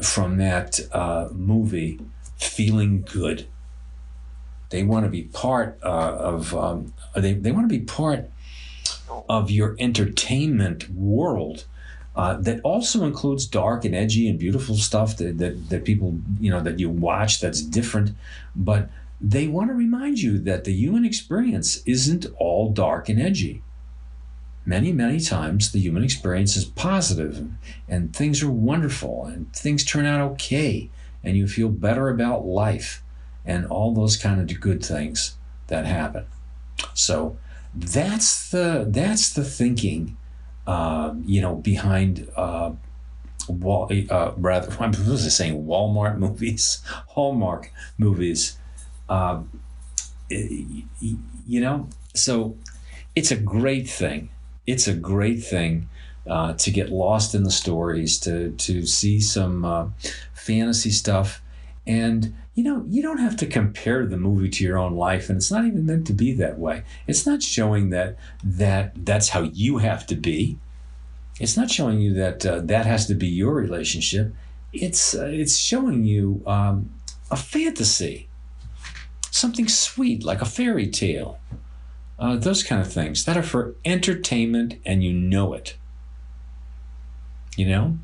from 0.00 0.36
that 0.36 0.80
uh, 0.92 1.28
movie 1.32 1.98
feeling 2.36 3.02
good. 3.10 3.46
They 4.70 4.82
want 4.82 5.04
to 5.06 5.10
be 5.10 5.22
part 5.22 5.78
uh, 5.82 6.16
of 6.18 6.54
um, 6.54 6.92
they, 7.14 7.32
they 7.32 7.52
want 7.52 7.68
to 7.68 7.78
be 7.78 7.84
part 7.84 8.30
of 9.28 9.50
your 9.50 9.76
entertainment 9.78 10.90
world 10.90 11.64
uh, 12.16 12.34
that 12.36 12.60
also 12.62 13.04
includes 13.04 13.46
dark 13.46 13.84
and 13.84 13.94
edgy 13.94 14.28
and 14.28 14.38
beautiful 14.38 14.76
stuff 14.76 15.16
that, 15.16 15.38
that, 15.38 15.68
that 15.70 15.84
people 15.84 16.18
you 16.40 16.50
know 16.50 16.60
that 16.60 16.78
you 16.78 16.88
watch 16.88 17.40
that's 17.40 17.60
different 17.60 18.12
but 18.54 18.88
they 19.30 19.46
want 19.46 19.70
to 19.70 19.74
remind 19.74 20.20
you 20.20 20.38
that 20.38 20.64
the 20.64 20.72
human 20.72 21.04
experience 21.04 21.82
isn't 21.86 22.26
all 22.36 22.70
dark 22.70 23.08
and 23.08 23.20
edgy 23.20 23.62
many, 24.66 24.92
many 24.92 25.20
times 25.20 25.72
the 25.72 25.78
human 25.78 26.02
experience 26.02 26.56
is 26.56 26.64
positive 26.64 27.46
and, 27.88 28.14
things 28.14 28.42
are 28.42 28.50
wonderful 28.50 29.26
and 29.26 29.52
things 29.54 29.84
turn 29.84 30.06
out 30.06 30.20
okay 30.20 30.90
and 31.22 31.36
you 31.36 31.46
feel 31.46 31.68
better 31.68 32.08
about 32.08 32.44
life 32.44 33.02
and 33.44 33.66
all 33.66 33.92
those 33.92 34.16
kind 34.16 34.40
of 34.40 34.60
good 34.60 34.84
things 34.84 35.36
that 35.66 35.86
happen. 35.86 36.26
So 36.94 37.36
that's 37.74 38.50
the 38.50 38.86
that's 38.88 39.32
the 39.32 39.44
thinking, 39.44 40.16
uh, 40.66 41.14
you 41.24 41.40
know, 41.40 41.56
behind 41.56 42.28
uh, 42.36 42.72
Wall, 43.48 43.90
uh, 44.10 44.32
rather 44.36 44.70
I'm 44.80 44.92
supposed 44.92 45.30
saying 45.30 45.64
Walmart 45.64 46.18
movies, 46.18 46.82
Hallmark 47.08 47.70
movies. 47.98 48.58
Uh, 49.08 49.42
you 50.28 51.60
know, 51.60 51.88
so 52.14 52.56
it's 53.14 53.30
a 53.30 53.36
great 53.36 53.88
thing 53.88 54.30
it's 54.66 54.88
a 54.88 54.94
great 54.94 55.42
thing 55.42 55.88
uh, 56.26 56.54
to 56.54 56.70
get 56.70 56.90
lost 56.90 57.34
in 57.34 57.42
the 57.42 57.50
stories, 57.50 58.18
to 58.20 58.52
to 58.52 58.86
see 58.86 59.20
some 59.20 59.64
uh, 59.64 59.88
fantasy 60.32 60.90
stuff, 60.90 61.42
and 61.86 62.34
you 62.54 62.64
know 62.64 62.84
you 62.88 63.02
don't 63.02 63.18
have 63.18 63.36
to 63.36 63.46
compare 63.46 64.06
the 64.06 64.16
movie 64.16 64.48
to 64.48 64.64
your 64.64 64.78
own 64.78 64.94
life, 64.94 65.28
and 65.28 65.36
it's 65.36 65.50
not 65.50 65.64
even 65.64 65.84
meant 65.84 66.06
to 66.06 66.12
be 66.12 66.32
that 66.34 66.58
way. 66.58 66.82
It's 67.06 67.26
not 67.26 67.42
showing 67.42 67.90
that 67.90 68.16
that 68.42 68.92
that's 69.04 69.30
how 69.30 69.42
you 69.42 69.78
have 69.78 70.06
to 70.06 70.14
be. 70.14 70.58
It's 71.40 71.56
not 71.56 71.70
showing 71.70 72.00
you 72.00 72.14
that 72.14 72.46
uh, 72.46 72.60
that 72.60 72.86
has 72.86 73.06
to 73.08 73.14
be 73.14 73.26
your 73.26 73.54
relationship. 73.54 74.32
It's 74.72 75.14
uh, 75.14 75.26
it's 75.26 75.58
showing 75.58 76.04
you 76.04 76.42
um, 76.46 76.90
a 77.30 77.36
fantasy, 77.36 78.28
something 79.34 79.66
sweet 79.68 80.24
like 80.24 80.40
a 80.40 80.44
fairy 80.44 80.86
tale 80.86 81.38
uh, 82.18 82.36
those 82.36 82.62
kind 82.62 82.80
of 82.80 82.92
things 82.92 83.24
that 83.24 83.36
are 83.36 83.42
for 83.42 83.74
entertainment 83.84 84.74
and 84.84 85.02
you 85.02 85.12
know 85.12 85.52
it. 85.52 85.76
You 87.56 87.66
know? 87.66 87.98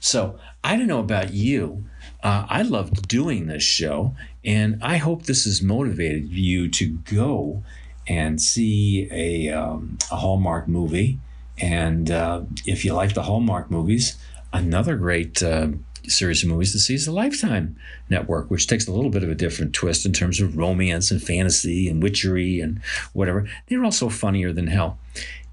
So 0.00 0.38
I 0.64 0.76
don't 0.76 0.86
know 0.86 1.00
about 1.00 1.32
you. 1.32 1.84
Uh, 2.22 2.46
I 2.48 2.62
loved 2.62 3.08
doing 3.08 3.46
this 3.46 3.62
show, 3.62 4.14
and 4.44 4.78
I 4.82 4.96
hope 4.96 5.24
this 5.24 5.44
has 5.44 5.62
motivated 5.62 6.28
you 6.30 6.68
to 6.70 6.88
go 6.88 7.64
and 8.06 8.40
see 8.40 9.08
a, 9.10 9.48
um, 9.50 9.98
a 10.10 10.16
Hallmark 10.16 10.68
movie. 10.68 11.18
And 11.58 12.10
uh, 12.10 12.42
if 12.66 12.84
you 12.84 12.94
like 12.94 13.14
the 13.14 13.22
Hallmark 13.22 13.70
movies, 13.70 14.16
another 14.52 14.96
great 14.96 15.42
uh, 15.42 15.68
series 16.08 16.42
of 16.42 16.48
movies 16.48 16.72
to 16.72 16.78
see 16.78 16.94
is 16.94 17.06
the 17.06 17.12
Lifetime 17.12 17.76
Network, 18.08 18.50
which 18.50 18.66
takes 18.66 18.86
a 18.86 18.92
little 18.92 19.10
bit 19.10 19.22
of 19.22 19.30
a 19.30 19.34
different 19.34 19.74
twist 19.74 20.06
in 20.06 20.12
terms 20.12 20.40
of 20.40 20.56
romance 20.56 21.10
and 21.10 21.22
fantasy 21.22 21.88
and 21.88 22.02
witchery 22.02 22.60
and 22.60 22.80
whatever. 23.12 23.48
They're 23.68 23.84
also 23.84 24.08
funnier 24.08 24.52
than 24.52 24.66
hell 24.66 24.98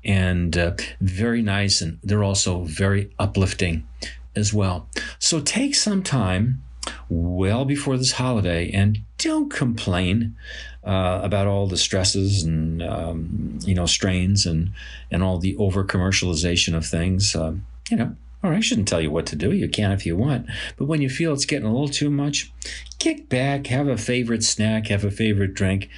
and 0.04 0.58
uh, 0.58 0.72
very 1.02 1.42
nice, 1.42 1.82
and 1.82 2.00
they're 2.04 2.24
also 2.24 2.64
very 2.64 3.12
uplifting 3.20 3.88
as 4.36 4.54
well. 4.54 4.88
So 5.18 5.40
take 5.40 5.76
some 5.76 6.04
time 6.04 6.64
well 7.10 7.66
before 7.66 7.98
this 7.98 8.14
holiday 8.14 8.72
and 8.72 9.00
don't 9.18 9.52
complain 9.52 10.36
uh, 10.84 11.20
about 11.24 11.48
all 11.48 11.68
the 11.68 11.78
stresses 11.78 12.44
and 12.44 12.82
um, 12.82 13.60
you 13.62 13.76
know 13.76 13.86
strains 13.86 14.46
and 14.46 14.72
and 15.12 15.22
all 15.22 15.38
the 15.38 15.56
over 15.58 15.84
commercialization 15.84 16.76
of 16.76 16.86
things. 16.86 17.36
Uh, 17.36 17.56
you 17.92 17.98
know, 17.98 18.16
or 18.42 18.54
I 18.54 18.60
shouldn't 18.60 18.88
tell 18.88 19.02
you 19.02 19.12
what 19.12 19.26
to 19.28 19.36
do. 19.36 19.52
You 19.52 19.68
can 19.68 19.92
if 19.92 20.06
you 20.06 20.16
want. 20.16 20.48
But 20.78 20.86
when 20.86 21.02
you 21.02 21.10
feel 21.10 21.34
it's 21.34 21.46
getting 21.46 21.68
a 21.68 21.72
little 21.72 21.90
too 21.90 22.10
much, 22.10 22.52
kick 22.98 23.28
back, 23.28 23.68
have 23.68 23.88
a 23.88 23.98
favorite 23.98 24.44
snack, 24.44 24.88
have 24.88 25.04
a 25.04 25.12
favorite 25.12 25.54
drink, 25.54 25.90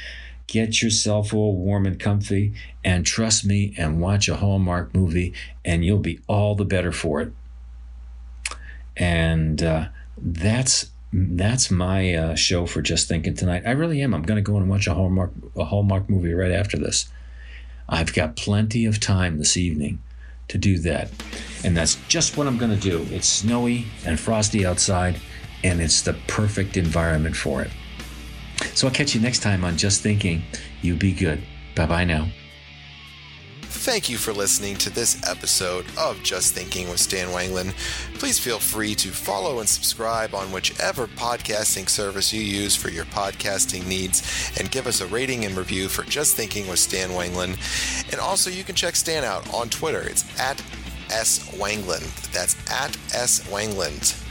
get 0.48 0.82
yourself 0.82 1.34
all 1.34 1.56
warm 1.56 1.86
and 1.86 2.00
comfy, 2.00 2.54
and 2.84 3.06
trust 3.06 3.46
me 3.46 3.74
and 3.78 4.02
watch 4.02 4.28
a 4.28 4.38
Hallmark 4.38 4.94
movie, 4.94 5.34
and 5.64 5.86
you'll 5.86 6.00
be 6.00 6.20
all 6.28 6.56
the 6.56 6.66
better 6.66 6.92
for 6.92 7.22
it. 7.22 7.34
And 8.98 9.62
uh, 9.62 9.90
that's 10.18 10.92
that's 11.14 11.70
my 11.70 12.14
uh, 12.14 12.36
show 12.36 12.66
for 12.66 12.82
just 12.82 13.08
thinking 13.08 13.36
tonight. 13.36 13.64
I 13.66 13.72
really 13.72 14.02
am. 14.02 14.14
I'm 14.14 14.24
going 14.24 14.38
to 14.38 14.42
go 14.42 14.58
and 14.58 14.70
watch 14.70 14.88
a 14.88 14.94
Hallmark 14.94 15.32
a 15.56 15.66
Hallmark 15.66 16.10
movie 16.10 16.34
right 16.34 16.52
after 16.52 16.78
this. 16.78 17.10
I've 17.88 18.14
got 18.14 18.36
plenty 18.36 18.86
of 18.86 19.00
time 19.00 19.38
this 19.38 19.58
evening 19.58 20.02
to 20.52 20.58
do 20.58 20.78
that. 20.80 21.10
And 21.64 21.76
that's 21.76 21.96
just 22.08 22.38
what 22.38 22.48
I'm 22.48 22.58
going 22.58 22.72
to 22.72 22.80
do. 22.80 23.06
It's 23.10 23.28
snowy 23.28 23.88
and 24.06 24.20
frosty 24.20 24.66
outside, 24.66 25.20
and 25.64 25.82
it's 25.82 26.02
the 26.02 26.14
perfect 26.28 26.78
environment 26.78 27.36
for 27.36 27.62
it. 27.62 27.72
So 28.74 28.88
I'll 28.88 28.94
catch 28.94 29.16
you 29.16 29.22
next 29.22 29.40
time 29.40 29.64
on 29.64 29.78
Just 29.78 30.02
Thinking. 30.02 30.44
You 30.82 30.96
be 30.96 31.14
good. 31.14 31.44
Bye 31.76 31.86
bye 31.88 32.04
now. 32.04 32.28
Thank 33.82 34.10
you 34.10 34.18
for 34.20 34.32
listening 34.32 34.76
to 34.76 34.92
this 34.92 35.20
episode 35.28 35.88
of 35.98 36.22
Just 36.22 36.54
Thinking 36.54 36.88
with 36.88 37.00
Stan 37.00 37.30
Wanglund. 37.30 37.74
Please 38.20 38.38
feel 38.38 38.60
free 38.60 38.94
to 38.94 39.10
follow 39.10 39.60
and 39.60 39.68
subscribe 39.68 40.36
on 40.36 40.52
whichever 40.52 41.08
podcasting 41.08 41.90
service 41.90 42.32
you 42.32 42.42
use 42.42 42.76
for 42.76 42.92
your 42.92 43.06
podcasting 43.06 43.88
needs 43.88 44.52
and 44.60 44.70
give 44.70 44.86
us 44.86 45.02
a 45.02 45.08
rating 45.08 45.46
and 45.46 45.58
review 45.58 45.90
for 45.90 46.04
Just 46.04 46.38
Thinking 46.38 46.68
with 46.68 46.78
Stan 46.78 47.10
Wanglund. 47.10 47.58
And 48.12 48.22
also, 48.22 48.52
you 48.52 48.64
can 48.64 48.76
check 48.76 48.96
Stan 48.96 49.24
out 49.24 49.52
on 49.52 49.68
Twitter. 49.68 50.02
It's 50.02 50.40
at 50.40 50.62
S. 51.10 51.50
Wanglund. 51.56 52.32
That's 52.32 52.56
at 52.70 52.96
S. 53.16 53.40
Wanglund. 53.50 54.31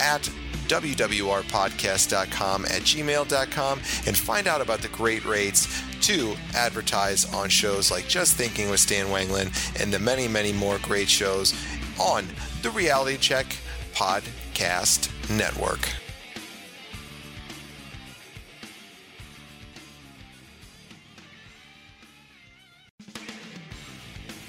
at 0.00 0.30
wwrpodcast.com 0.68 2.64
at 2.66 2.82
gmail.com 2.82 3.78
and 4.06 4.16
find 4.16 4.46
out 4.46 4.60
about 4.60 4.80
the 4.80 4.88
great 4.88 5.24
rates 5.24 5.82
to 6.02 6.36
advertise 6.54 7.32
on 7.34 7.48
shows 7.48 7.90
like 7.90 8.06
Just 8.06 8.36
Thinking 8.36 8.70
with 8.70 8.80
Stan 8.80 9.06
Wanglund 9.06 9.80
and 9.80 9.92
the 9.92 9.98
many, 9.98 10.28
many 10.28 10.52
more 10.52 10.78
great 10.82 11.08
shows 11.08 11.54
on 11.98 12.26
the 12.62 12.70
Reality 12.70 13.16
Check 13.16 13.46
Podcast 13.94 15.10
Network. 15.34 15.88